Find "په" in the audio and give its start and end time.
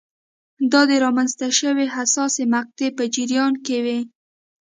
2.97-3.03